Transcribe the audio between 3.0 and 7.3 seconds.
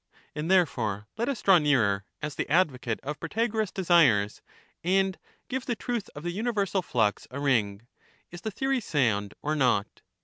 of Protagoras desires, and give the truth of the universal flux